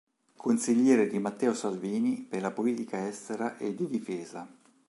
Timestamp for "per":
2.27-2.41